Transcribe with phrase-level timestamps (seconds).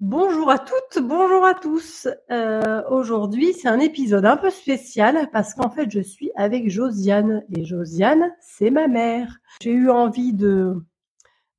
[0.00, 2.08] Bonjour à toutes, bonjour à tous.
[2.32, 7.44] Euh, aujourd'hui, c'est un épisode un peu spécial parce qu'en fait, je suis avec Josiane
[7.56, 9.38] et Josiane, c'est ma mère.
[9.62, 10.74] J'ai eu envie de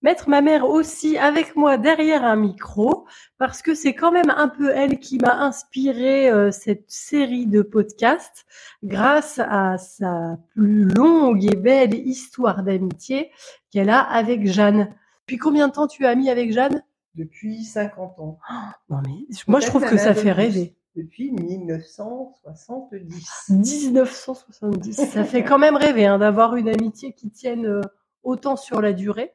[0.01, 4.49] mettre ma mère aussi avec moi derrière un micro parce que c'est quand même un
[4.49, 8.45] peu elle qui m'a inspiré euh, cette série de podcasts
[8.83, 13.31] grâce à sa plus longue et belle histoire d'amitié
[13.71, 14.93] qu'elle a avec Jeanne.
[15.21, 16.83] Depuis combien de temps tu as mis avec Jeanne?
[17.15, 18.39] Depuis 50 ans.
[18.89, 20.77] Non mais moi je trouve que ça fait rêver.
[20.95, 23.49] Depuis 1970.
[23.49, 24.93] 1970.
[24.93, 27.81] ça fait quand même rêver hein, d'avoir une amitié qui tienne euh,
[28.23, 29.33] autant sur la durée.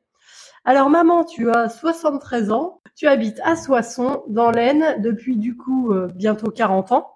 [0.65, 5.93] Alors maman, tu as 73 ans, tu habites à Soissons, dans l'Aisne, depuis du coup
[5.93, 7.13] euh, bientôt 40 ans.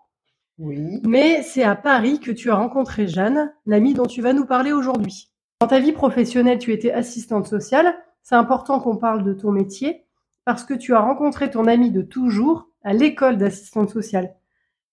[0.59, 1.01] Oui.
[1.05, 4.73] Mais c'est à Paris que tu as rencontré Jeanne, l'amie dont tu vas nous parler
[4.73, 5.31] aujourd'hui.
[5.61, 7.97] Dans ta vie professionnelle, tu étais assistante sociale.
[8.23, 10.04] C'est important qu'on parle de ton métier
[10.45, 14.35] parce que tu as rencontré ton ami de toujours à l'école d'assistante sociale.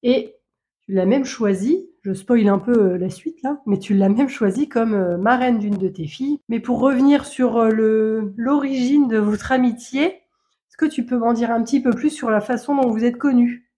[0.04, 0.36] Et
[0.86, 4.10] tu l'as même choisi, je spoil un peu euh, la suite là, mais tu l'as
[4.10, 6.40] même choisi comme euh, marraine d'une de tes filles.
[6.50, 11.52] Mais pour revenir sur euh, l'origine de votre amitié, est-ce que tu peux m'en dire
[11.52, 13.70] un petit peu plus sur la façon dont vous êtes connus?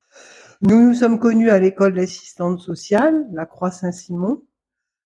[0.61, 4.41] Nous nous sommes connus à l'école d'assistante sociale, la Croix Saint-Simon.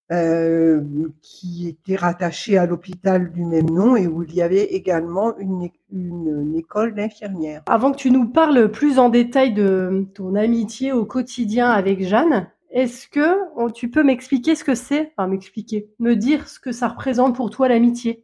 [0.10, 0.82] Euh,
[1.22, 5.68] qui était rattaché à l'hôpital du même nom et où il y avait également une,
[5.92, 7.62] une, école d'infirmières.
[7.66, 12.50] Avant que tu nous parles plus en détail de ton amitié au quotidien avec Jeanne,
[12.72, 13.38] est-ce que
[13.74, 17.50] tu peux m'expliquer ce que c'est Enfin, m'expliquer, me dire ce que ça représente pour
[17.50, 18.24] toi l'amitié?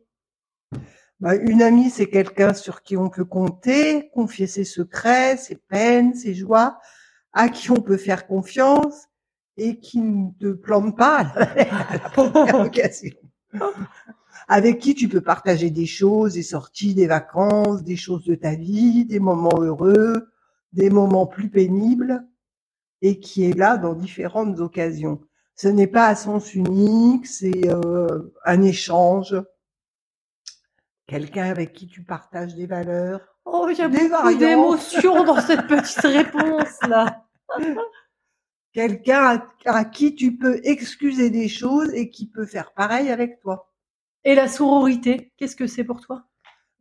[1.19, 6.13] Bah, Une amie, c'est quelqu'un sur qui on peut compter, confier ses secrets, ses peines,
[6.13, 6.79] ses joies,
[7.34, 9.09] à qui on peut faire confiance
[9.58, 13.16] et qui ne te plante pas à la première occasion.
[14.47, 18.56] Avec qui tu peux partager des choses, des sorties, des vacances, des choses de ta
[18.56, 20.30] vie, des moments heureux,
[20.74, 22.25] des moments plus pénibles,
[23.02, 25.22] et qui est là dans différentes occasions.
[25.56, 29.35] Ce n'est pas à sens unique, c'est euh, un échange.
[31.06, 33.22] Quelqu'un avec qui tu partages des valeurs.
[33.46, 37.25] Oh, a beaucoup d'émotions dans cette petite réponse là
[38.73, 43.72] quelqu'un à, qui tu peux excuser des choses et qui peut faire pareil avec toi.
[44.25, 46.25] Et la sororité, qu'est-ce que c'est pour toi?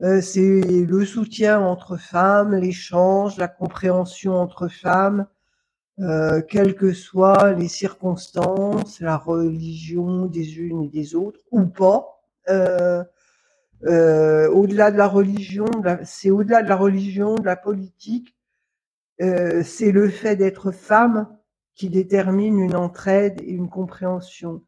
[0.02, 5.26] Euh, C'est le soutien entre femmes, l'échange, la compréhension entre femmes,
[6.00, 12.20] euh, quelles que soient les circonstances, la religion des unes et des autres, ou pas.
[12.48, 13.04] Euh,
[13.84, 15.66] au-delà de la religion,
[16.04, 18.36] c'est au-delà de la religion, de la politique,
[19.18, 21.26] c'est le fait d'être femme
[21.74, 24.64] qui détermine une entraide et une compréhension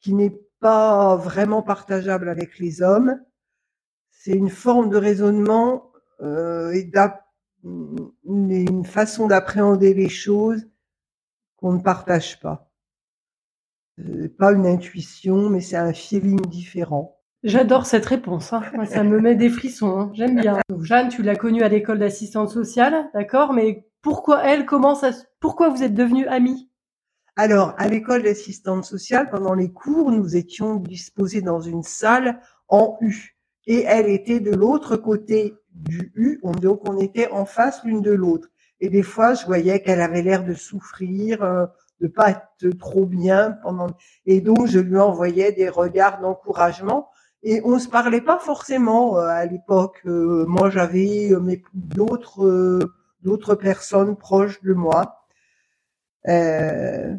[0.00, 3.20] qui n'est pas vraiment partageable avec les hommes.
[4.10, 6.90] C'est une forme de raisonnement euh, et
[7.64, 10.68] une façon d'appréhender les choses
[11.56, 12.70] qu'on ne partage pas.
[14.38, 17.18] Pas une intuition, mais c'est un feeling différent.
[17.42, 18.52] J'adore cette réponse.
[18.52, 18.62] Hein.
[18.86, 19.98] Ça me met des frissons.
[19.98, 20.10] Hein.
[20.14, 20.58] J'aime bien.
[20.80, 24.66] Jeanne, tu l'as connue à l'école d'assistante sociale, d'accord Mais pourquoi elle.
[25.40, 26.70] Pourquoi vous êtes devenus amis
[27.34, 32.96] Alors, à l'école d'assistante sociale, pendant les cours, nous étions disposés dans une salle en
[33.00, 33.36] U.
[33.66, 38.12] Et elle était de l'autre côté du U, donc on était en face l'une de
[38.12, 38.46] l'autre.
[38.78, 41.66] Et des fois, je voyais qu'elle avait l'air de souffrir, euh,
[42.00, 43.88] de pas être trop bien pendant.
[44.24, 47.10] Et donc, je lui envoyais des regards d'encouragement.
[47.42, 50.00] Et on se parlait pas forcément euh, à l'époque.
[50.06, 52.86] Euh, moi, j'avais mes d'autres
[53.20, 55.26] d'autres personnes proches de moi.
[56.28, 57.14] Euh,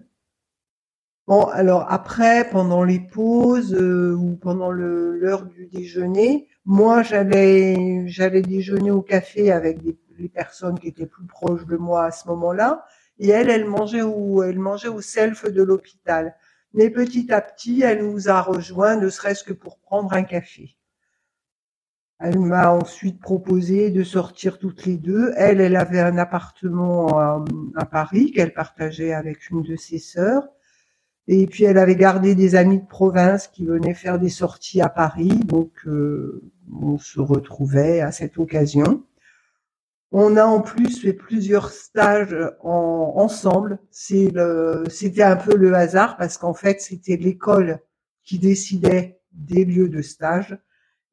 [1.28, 8.92] bon, alors après, pendant les pauses euh, ou pendant l'heure du déjeuner, moi j'allais déjeuner
[8.92, 12.86] au café avec des, les personnes qui étaient plus proches de moi à ce moment-là,
[13.20, 16.36] et elle, elle mangeait au elle mangeait au self de l'hôpital.
[16.74, 20.77] Mais petit à petit, elle nous a rejoints, ne serait-ce que pour prendre un café.
[22.20, 25.34] Elle m'a ensuite proposé de sortir toutes les deux.
[25.38, 30.48] Elle, elle avait un appartement à, Paris qu'elle partageait avec une de ses sœurs.
[31.28, 34.90] Et puis elle avait gardé des amis de province qui venaient faire des sorties à
[34.90, 35.30] Paris.
[35.46, 36.42] Donc euh,
[36.74, 39.04] on se retrouvait à cette occasion.
[40.12, 43.78] On a en plus fait plusieurs stages en, ensemble.
[43.92, 47.80] C'était un peu le hasard parce qu'en fait, c'était l'école
[48.24, 50.58] qui décidait des lieux de stage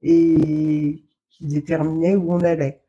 [0.03, 2.83] et qui déterminait où on allait.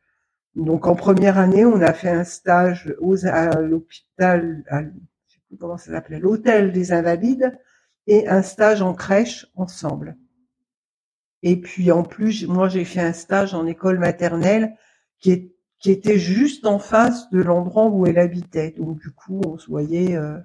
[0.55, 4.63] Donc en première année, on a fait un stage aux, à l'hôpital,
[5.27, 7.57] je sais plus comment ça s'appelait, l'hôtel des Invalides,
[8.07, 10.17] et un stage en crèche ensemble.
[11.43, 14.77] Et puis en plus, moi j'ai fait un stage en école maternelle
[15.19, 18.71] qui, est, qui était juste en face de l'endroit où elle habitait.
[18.71, 20.39] Donc du coup, on se voyait euh,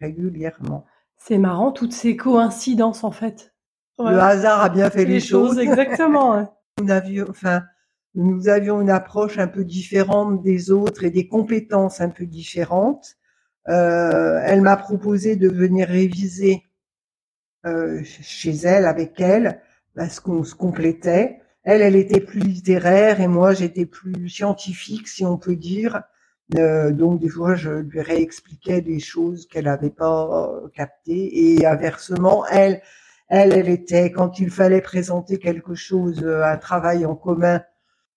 [0.00, 0.84] régulièrement.
[1.16, 3.53] C'est marrant toutes ces coïncidences en fait.
[3.98, 5.58] Le hasard a bien fait les, choses.
[5.58, 6.52] Exactement.
[6.80, 7.62] nous avions, enfin,
[8.14, 13.16] nous avions une approche un peu différente des autres et des compétences un peu différentes.
[13.68, 16.64] Euh, elle m'a proposé de venir réviser
[17.66, 19.60] euh, chez elle avec elle
[19.94, 21.40] parce qu'on se complétait.
[21.62, 26.02] Elle, elle était plus littéraire et moi, j'étais plus scientifique, si on peut dire.
[26.58, 31.56] Euh, donc des fois, je lui réexpliquais des choses qu'elle n'avait pas captées.
[31.56, 32.82] Et inversement, elle,
[33.28, 37.62] elle, elle était quand il fallait présenter quelque chose, euh, un travail en commun,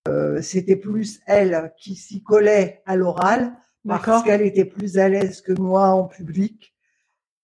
[0.08, 3.54] euh, c'était plus elle qui s'y collait à l'oral
[3.88, 6.74] parce qu'elle était plus à l'aise que moi en public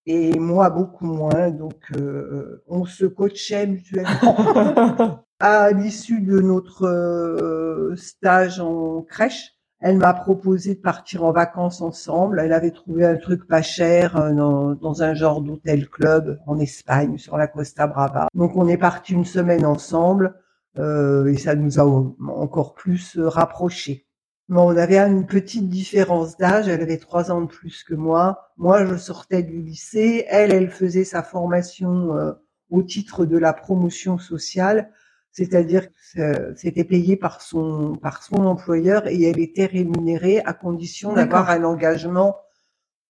[0.05, 1.49] et moi beaucoup moins.
[1.49, 5.23] Donc, euh, on se coachait mutuellement.
[5.39, 9.51] à l'issue de notre euh, stage en crèche,
[9.83, 12.39] elle m'a proposé de partir en vacances ensemble.
[12.39, 17.17] Elle avait trouvé un truc pas cher euh, dans, un genre d'hôtel club en Espagne,
[17.17, 18.27] sur la Costa Brava.
[18.33, 20.35] Donc, on est parti une semaine ensemble
[20.79, 24.07] euh, et ça nous a encore plus rapprochés
[24.49, 26.67] on avait une petite différence d'âge.
[26.67, 28.51] Elle avait trois ans de plus que moi.
[28.57, 30.25] Moi, je sortais du lycée.
[30.27, 32.33] Elle, elle faisait sa formation euh,
[32.69, 34.91] au titre de la promotion sociale,
[35.33, 41.13] c'est-à-dire que c'était payé par son par son employeur et elle était rémunérée à condition
[41.13, 42.37] d'avoir un engagement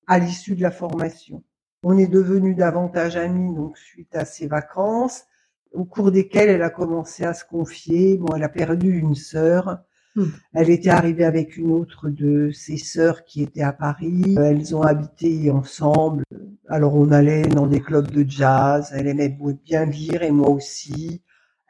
[0.07, 1.43] à l'issue de la formation.
[1.83, 5.25] On est devenus davantage amis donc suite à ses vacances,
[5.73, 8.17] au cours desquelles elle a commencé à se confier.
[8.17, 9.83] Bon, elle a perdu une sœur
[10.15, 10.25] Hmm.
[10.53, 14.35] Elle était arrivée avec une autre de ses sœurs qui était à Paris.
[14.37, 16.23] Elles ont habité ensemble.
[16.69, 18.91] Alors on allait dans des clubs de jazz.
[18.93, 19.35] Elle aimait
[19.65, 21.23] bien lire et moi aussi.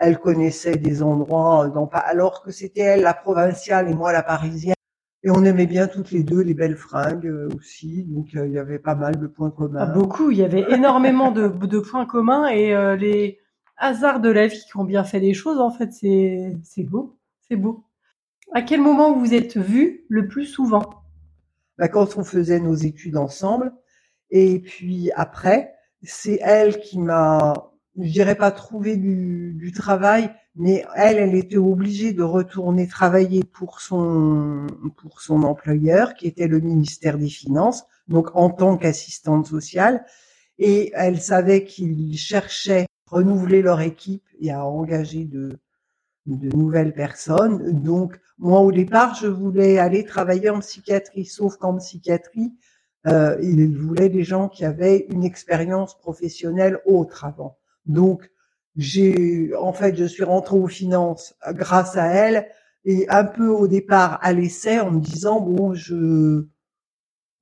[0.05, 4.75] Elle connaissait des endroits dans alors que c'était elle la provinciale et moi la parisienne.
[5.23, 8.51] Et on aimait bien toutes les deux les belles fringues euh, aussi, donc euh, il
[8.51, 9.79] y avait pas mal de points communs.
[9.79, 13.39] Ah, beaucoup, il y avait énormément de, de points communs et euh, les
[13.77, 15.59] hasards de la vie qui ont bien fait les choses.
[15.59, 17.17] En fait, c'est c'est beau,
[17.47, 17.85] c'est beau.
[18.53, 20.83] À quel moment vous êtes vus le plus souvent?
[21.77, 23.73] Bah, Quand on faisait nos études ensemble.
[24.29, 30.85] Et puis après, c'est elle qui m'a, je dirais pas trouvé du, du, travail, mais
[30.95, 34.67] elle, elle était obligée de retourner travailler pour son
[34.97, 40.05] pour son employeur, qui était le ministère des Finances, donc en tant qu'assistante sociale.
[40.59, 45.59] Et elle savait qu'ils cherchaient à renouveler leur équipe et à engager de
[46.25, 47.81] de nouvelles personnes.
[47.81, 52.53] Donc, moi, au départ, je voulais aller travailler en psychiatrie, sauf qu'en psychiatrie,
[53.07, 57.57] euh, il voulait des gens qui avaient une expérience professionnelle autre avant.
[57.85, 58.29] Donc,
[58.75, 62.47] j'ai, en fait, je suis rentrée aux finances grâce à elle
[62.85, 66.47] et un peu au départ à l'essai en me disant bon, je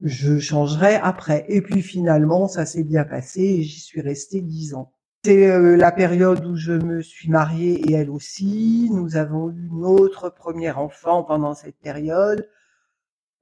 [0.01, 1.45] je changerai après.
[1.47, 4.91] Et puis finalement, ça s'est bien passé et j'y suis restée dix ans.
[5.24, 8.89] C'est euh, la période où je me suis mariée et elle aussi.
[8.91, 12.50] Nous avons eu notre premier enfant pendant cette période.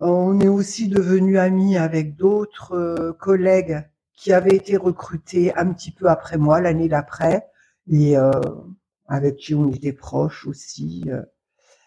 [0.01, 3.83] On est aussi devenus amis avec d'autres euh, collègues
[4.19, 7.47] qui avaient été recrutés un petit peu après moi, l'année d'après,
[7.89, 8.31] et euh,
[9.07, 11.05] avec qui on était proches aussi.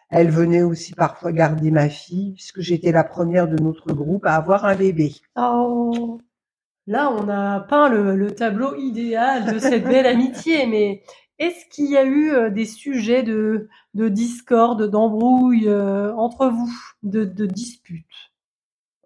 [0.09, 4.37] Elle venait aussi parfois garder ma fille, puisque j'étais la première de notre groupe à
[4.37, 5.15] avoir un bébé.
[5.37, 6.19] Oh
[6.87, 11.03] Là, on a peint le, tableau idéal de cette belle amitié, mais
[11.39, 16.73] est-ce qu'il y a eu euh, des sujets de, de discorde, d'embrouille euh, entre vous,
[17.03, 18.33] de, de disputes?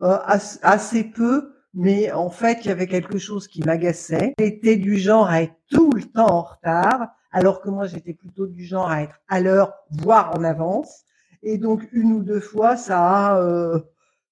[0.03, 0.19] Euh,
[0.63, 4.35] Assez peu, mais en fait, il y avait quelque chose qui m'agaçait.
[4.39, 8.47] J'étais du genre à être tout le temps en retard, alors que moi, j'étais plutôt
[8.47, 11.05] du genre à être à l'heure, voire en avance.
[11.43, 13.81] Et donc, une ou deux fois, ça a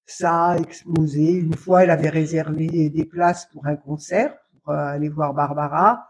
[0.05, 1.33] ça a explosé.
[1.33, 6.07] Une fois, elle avait réservé des places pour un concert, pour euh, aller voir Barbara.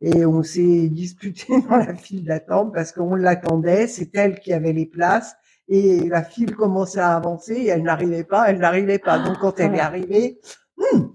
[0.00, 3.86] Et on s'est disputé dans la file d'attente parce qu'on l'attendait.
[3.86, 5.34] C'est elle qui avait les places.
[5.68, 9.18] Et la file commençait à avancer et elle n'arrivait pas, elle n'arrivait pas.
[9.18, 10.40] Donc quand elle est arrivée,
[10.78, 11.08] hmm,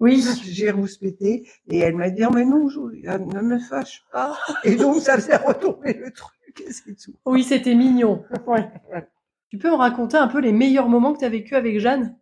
[0.00, 4.36] oui, j'ai rouspété et elle m'a dit oh, mais non, je, ne me fâche pas.
[4.64, 7.14] Et donc ça faisait retomber le truc et c'est tout.
[7.24, 8.24] Oui, c'était mignon.
[8.46, 8.68] Ouais.
[9.50, 12.16] Tu peux me raconter un peu les meilleurs moments que tu as vécu avec Jeanne?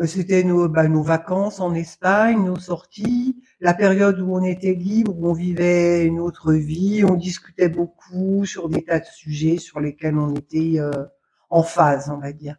[0.00, 4.74] Euh, C'était nos, bah, nos vacances en Espagne, nos sorties, la période où on était
[4.74, 9.58] libre, où on vivait une autre vie, on discutait beaucoup sur des tas de sujets
[9.58, 10.90] sur lesquels on était euh,
[11.50, 12.56] en phase, on va dire.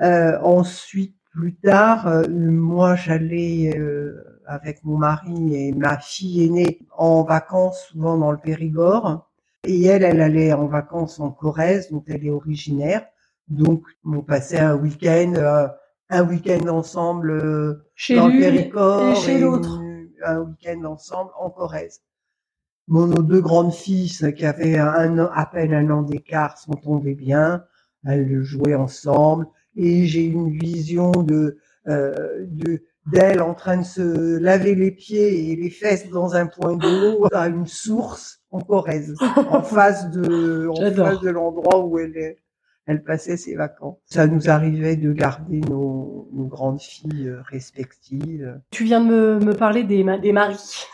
[0.00, 6.80] Euh, ensuite, plus tard, euh, moi j'allais euh, avec mon mari et ma fille aînée
[6.96, 9.30] en vacances souvent dans le Périgord.
[9.62, 13.06] Et elle, elle allait en vacances en Corrèze, donc elle est originaire.
[13.46, 15.68] Donc on passait un week-end, euh,
[16.10, 19.80] un week-end ensemble chez dans le Périgord et chez l'autre.
[20.24, 22.00] un week-end ensemble en Corrèze.
[22.88, 26.74] Bon, nos deux grandes filles, qui avaient un an, à peine un an d'écart, sont
[26.74, 27.64] tombées bien.
[28.04, 29.46] Elles jouaient ensemble
[29.78, 31.56] et j'ai une vision de
[31.86, 36.46] euh, de d'elle en train de se laver les pieds et les fesses dans un
[36.46, 39.14] point d'eau à une source en Corrèze,
[39.50, 42.38] en face de en face de l'endroit où elle est-
[42.90, 43.98] elle passait ses vacances.
[44.06, 48.60] Ça nous arrivait de garder nos, nos grandes filles euh, respectives.
[48.70, 50.84] Tu viens de me, me parler des, des maris.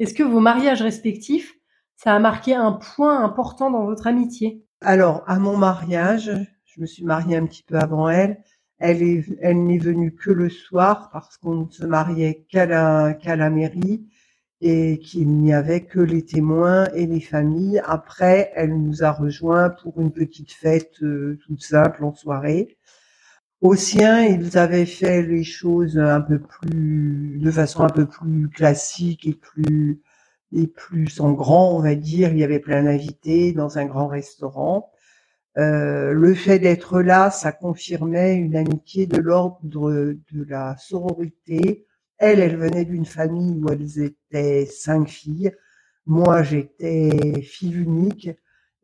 [0.00, 1.54] Est-ce que vos mariages respectifs,
[1.96, 4.64] ça a marqué un point important dans votre amitié?
[4.80, 6.30] Alors, à mon mariage,
[6.78, 8.38] je me suis mariée un petit peu avant elle.
[8.78, 13.14] Elle est, elle n'est venue que le soir parce qu'on ne se mariait qu'à la,
[13.14, 14.06] qu'à la mairie
[14.60, 17.82] et qu'il n'y avait que les témoins et les familles.
[17.84, 22.76] Après, elle nous a rejoints pour une petite fête euh, toute simple en soirée.
[23.60, 28.48] Au sien, ils avaient fait les choses un peu plus, de façon un peu plus
[28.50, 30.00] classique et plus,
[30.52, 32.30] et plus en grand, on va dire.
[32.30, 34.92] Il y avait plein d'invités dans un grand restaurant.
[35.58, 41.86] Euh, le fait d'être là, ça confirmait une amitié de l'ordre de la sororité.
[42.18, 45.52] Elle, elle venait d'une famille où elles étaient cinq filles.
[46.06, 48.30] Moi, j'étais fille unique.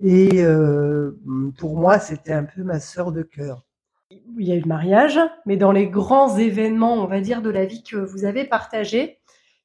[0.03, 1.13] Et euh,
[1.59, 3.65] pour moi, c'était un peu ma sœur de cœur.
[4.11, 7.51] Il y a eu le mariage, mais dans les grands événements, on va dire, de
[7.51, 9.19] la vie que vous avez partagé,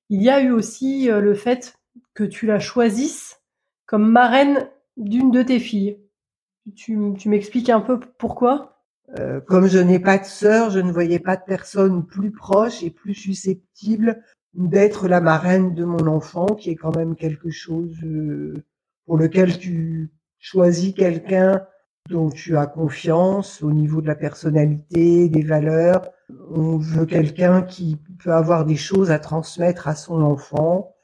[0.10, 1.76] il y a eu aussi euh, le fait
[2.14, 3.42] que tu la choisisses
[3.86, 6.00] comme marraine d'une de tes filles.
[6.76, 8.84] Tu, tu m'expliques un peu pourquoi?
[9.18, 12.84] Euh, comme je n'ai pas de sœur, je ne voyais pas de personne plus proche
[12.84, 14.22] et plus susceptible
[14.54, 18.64] d'être la marraine de mon enfant, qui est quand même quelque chose euh,
[19.06, 21.66] pour lequel tu choisis quelqu'un
[22.10, 26.10] dont tu as confiance au niveau de la personnalité, des valeurs.
[26.52, 30.96] On veut quelqu'un qui peut avoir des choses à transmettre à son enfant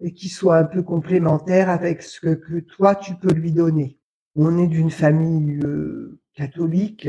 [0.00, 3.98] et qui soit un peu complémentaire avec ce que, que toi tu peux lui donner.
[4.34, 7.08] On est d'une famille euh, catholique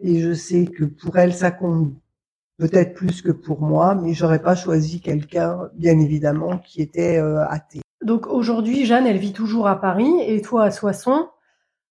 [0.00, 1.92] et je sais que pour elle ça compte
[2.58, 7.44] peut-être plus que pour moi, mais j'aurais pas choisi quelqu'un, bien évidemment, qui était euh,
[7.48, 7.80] athée.
[8.04, 11.28] Donc aujourd'hui, Jeanne, elle vit toujours à Paris et toi à Soissons.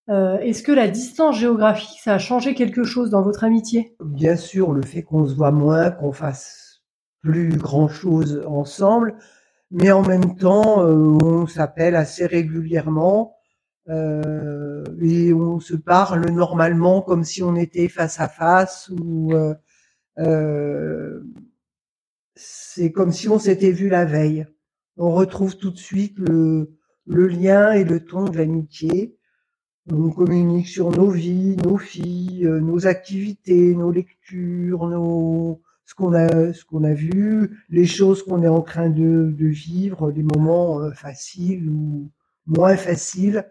[0.10, 3.96] Euh, Est-ce que la distance géographique, ça a changé quelque chose dans votre amitié?
[4.04, 6.82] Bien sûr, le fait qu'on se voit moins, qu'on fasse
[7.22, 9.16] plus grand chose ensemble,
[9.70, 13.36] mais en même temps, euh, on s'appelle assez régulièrement
[15.02, 19.54] et on se parle normalement comme si on était face à face ou euh,
[20.20, 21.22] euh,
[22.36, 24.48] c'est comme si on s'était vu la veille.
[24.98, 26.70] On retrouve tout de suite le,
[27.08, 29.18] lien et le ton de l'amitié.
[29.92, 36.14] On communique sur nos vies, nos filles, euh, nos activités, nos lectures, nos ce qu'on
[36.14, 40.24] a ce qu'on a vu, les choses qu'on est en train de, de vivre, des
[40.24, 42.10] moments euh, faciles ou
[42.46, 43.46] moins faciles.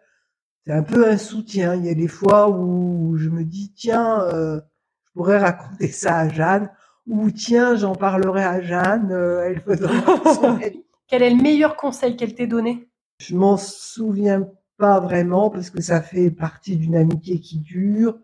[0.67, 1.75] C'est un peu un soutien.
[1.75, 4.61] Il y a des fois où je me dis tiens, euh,
[5.07, 6.71] je pourrais raconter ça à Jeanne
[7.07, 10.85] ou tiens, j'en parlerai à Jeanne, euh, elle me donnera son avis.
[11.09, 12.89] Quel est le meilleur conseil qu'elle t'ait donné?
[13.19, 14.49] Je m'en souviens
[14.79, 18.19] pas vraiment parce que ça fait partie d'une amitié qui dure.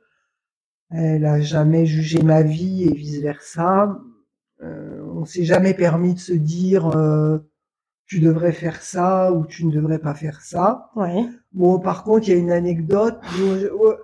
[0.90, 3.98] Elle a jamais jugé ma vie et vice versa.
[4.62, 7.38] Euh, on s'est jamais permis de se dire euh,
[8.06, 10.90] tu devrais faire ça ou tu ne devrais pas faire ça.
[10.94, 11.26] Ouais.
[11.52, 13.18] Bon, par contre, il y a une anecdote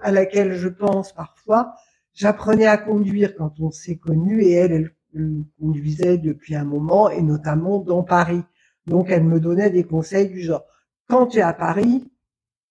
[0.02, 1.74] à laquelle je pense parfois.
[2.12, 7.10] J'apprenais à conduire quand on s'est connus et elle, elle, elle conduisait depuis un moment
[7.10, 8.42] et notamment dans Paris.
[8.86, 10.64] Donc, elle me donnait des conseils du genre,
[11.08, 12.04] quand tu es à Paris,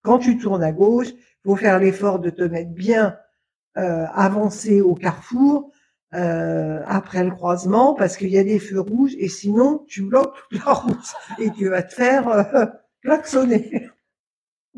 [0.04, 1.10] quand tu tournes à gauche,
[1.44, 3.16] faut faire l'effort de te mettre bien
[3.78, 5.71] euh, avancé au carrefour
[6.14, 10.36] euh, après le croisement parce qu'il y a des feux rouges et sinon tu bloques
[10.50, 12.66] toute la route et tu vas te faire euh,
[13.02, 13.90] klaxonner.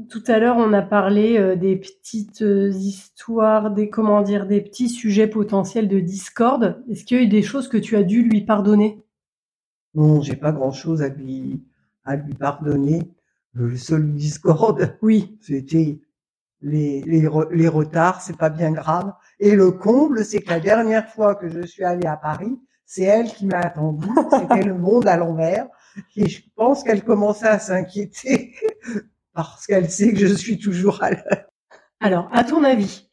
[0.09, 4.59] Tout à l'heure, on a parlé euh, des petites euh, histoires, des comment dire, des
[4.59, 6.83] petits sujets potentiels de discorde.
[6.89, 9.03] Est-ce qu'il y a eu des choses que tu as dû lui pardonner?
[9.93, 11.61] Non, j'ai pas grand chose à lui
[12.05, 13.03] à lui pardonner.
[13.53, 15.37] Le seul discorde, Oui.
[15.41, 15.99] c'était
[16.63, 19.13] les, les, les retards, c'est pas bien grave.
[19.39, 23.03] Et le comble, c'est que la dernière fois que je suis allée à Paris, c'est
[23.03, 24.07] elle qui m'a attendu.
[24.31, 25.67] C'était le monde à l'envers.
[26.15, 28.55] Et je pense qu'elle commençait à s'inquiéter
[29.33, 31.45] parce qu'elle sait que je suis toujours à l'heure.
[31.99, 33.09] Alors, à ton avis,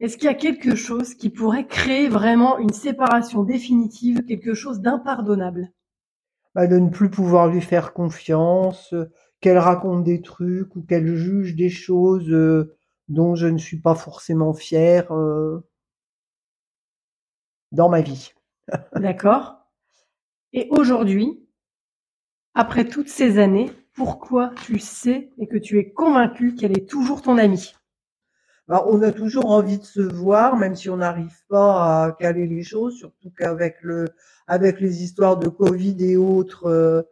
[0.00, 4.80] est-ce qu'il y a quelque chose qui pourrait créer vraiment une séparation définitive, quelque chose
[4.80, 5.72] d'impardonnable?
[6.54, 8.94] Bah, De ne plus pouvoir lui faire confiance,
[9.40, 12.74] qu'elle raconte des trucs ou qu'elle juge des choses euh,
[13.08, 15.66] dont je ne suis pas forcément fière euh,
[17.72, 18.32] dans ma vie.
[18.96, 19.56] D'accord.
[20.52, 21.46] Et aujourd'hui,
[22.54, 27.22] après toutes ces années, pourquoi tu sais et que tu es convaincu qu'elle est toujours
[27.22, 27.74] ton amie?
[28.66, 32.46] Bah, On a toujours envie de se voir, même si on n'arrive pas à caler
[32.46, 34.08] les choses, surtout qu'avec le,
[34.46, 37.02] avec les histoires de Covid et autres, euh,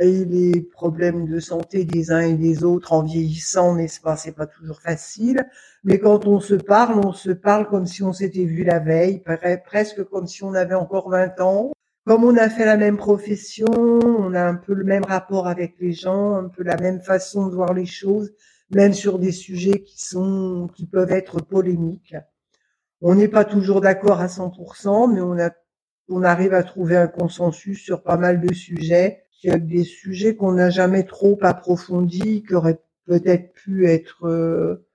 [0.00, 4.46] les problèmes de santé des uns et des autres en vieillissant, n'est-ce pas C'est pas
[4.46, 5.46] toujours facile.
[5.84, 9.22] Mais quand on se parle, on se parle comme si on s'était vu la veille,
[9.64, 11.72] presque comme si on avait encore 20 ans.
[12.06, 15.76] Comme on a fait la même profession, on a un peu le même rapport avec
[15.80, 18.32] les gens, un peu la même façon de voir les choses,
[18.70, 22.16] même sur des sujets qui sont, qui peuvent être polémiques.
[23.02, 25.50] On n'est pas toujours d'accord à 100%, mais on a,
[26.08, 29.84] on arrive à trouver un consensus sur pas mal de sujets il y a des
[29.84, 34.86] sujets qu'on n'a jamais trop approfondis, qui auraient peut-être pu être euh,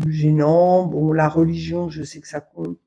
[0.00, 0.86] plus gênants.
[0.86, 2.78] Bon, la religion, je sais que ça compte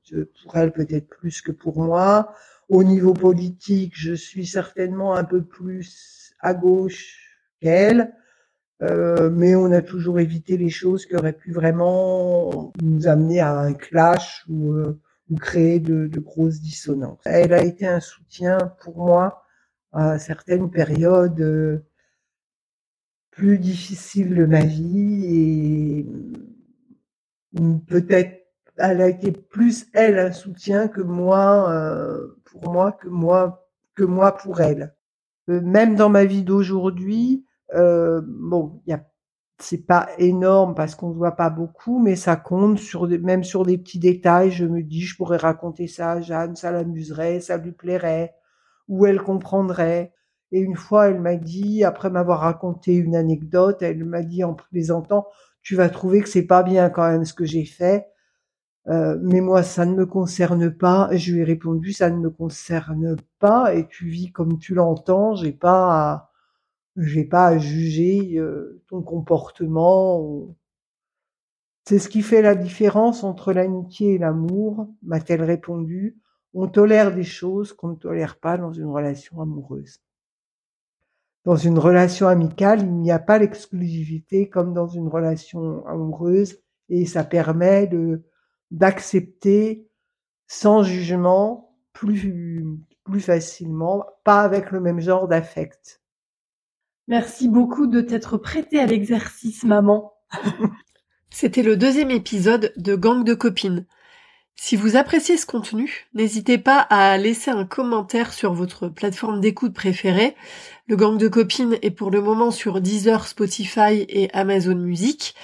[0.43, 2.33] pour elle peut-être plus que pour moi.
[2.69, 8.13] Au niveau politique, je suis certainement un peu plus à gauche qu'elle.
[8.81, 13.57] Euh, mais on a toujours évité les choses qui auraient pu vraiment nous amener à
[13.57, 17.19] un clash ou, euh, ou créer de, de grosses dissonances.
[17.23, 19.42] Elle a été un soutien pour moi
[19.93, 21.85] à certaines périodes euh,
[23.31, 26.05] plus difficiles de ma vie et
[27.59, 28.39] mm, peut-être
[28.77, 34.03] elle a été plus elle un soutien que moi euh, pour moi que moi que
[34.03, 34.95] moi pour elle.
[35.49, 39.03] Euh, même dans ma vie d'aujourd'hui, bon, y a
[39.59, 43.65] c'est pas énorme parce qu'on ne voit pas beaucoup, mais ça compte sur même sur
[43.65, 44.51] des petits détails.
[44.51, 48.35] Je me dis, je pourrais raconter ça à Jeanne, ça l'amuserait, ça lui plairait
[48.87, 50.13] où elle comprendrait.
[50.51, 54.53] Et une fois, elle m'a dit, après m'avoir raconté une anecdote, elle m'a dit en
[54.53, 55.27] plaisantant,
[55.61, 58.07] tu vas trouver que c'est pas bien quand même ce que j'ai fait.
[58.87, 61.09] Euh, mais moi, ça ne me concerne pas.
[61.13, 63.73] Je lui ai répondu, ça ne me concerne pas.
[63.75, 65.35] Et tu vis comme tu l'entends.
[65.35, 66.31] J'ai pas, à,
[66.97, 70.55] j'ai pas à juger euh, ton comportement.
[71.85, 76.17] C'est ce qui fait la différence entre l'amitié et l'amour, m'a-t-elle répondu
[76.53, 79.99] on tolère des choses qu'on ne tolère pas dans une relation amoureuse.
[81.45, 87.05] Dans une relation amicale, il n'y a pas l'exclusivité comme dans une relation amoureuse et
[87.05, 88.23] ça permet de
[88.71, 89.87] d'accepter
[90.47, 92.65] sans jugement plus
[93.03, 96.01] plus facilement, pas avec le même genre d'affect.
[97.07, 100.13] Merci beaucoup de t'être prêté à l'exercice, maman.
[101.29, 103.85] C'était le deuxième épisode de Gang de copines.
[104.55, 109.73] Si vous appréciez ce contenu, n'hésitez pas à laisser un commentaire sur votre plateforme d'écoute
[109.73, 110.35] préférée.
[110.87, 115.35] Le gang de copines est pour le moment sur Deezer, Spotify et Amazon Music.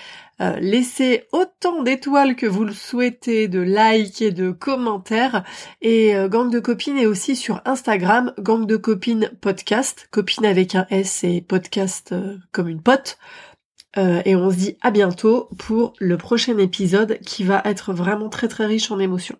[0.41, 5.43] Euh, laissez autant d'étoiles que vous le souhaitez, de likes et de commentaires.
[5.81, 10.75] Et euh, Gang de copines est aussi sur Instagram, Gang de copines podcast, copine avec
[10.75, 13.17] un S et podcast euh, comme une pote.
[13.97, 18.29] Euh, et on se dit à bientôt pour le prochain épisode qui va être vraiment
[18.29, 19.37] très très riche en émotions.